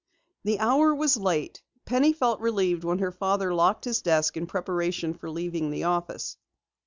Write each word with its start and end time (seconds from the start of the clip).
The 0.43 0.57
hour 0.57 0.95
was 0.95 1.15
late. 1.15 1.61
Penny 1.85 2.11
felt 2.11 2.39
relieved 2.39 2.83
when 2.83 2.97
her 2.97 3.11
father 3.11 3.53
locked 3.53 3.85
his 3.85 4.01
desk 4.01 4.35
in 4.35 4.47
preparation 4.47 5.13
for 5.13 5.29
leaving 5.29 5.69
the 5.69 5.83
office. 5.83 6.37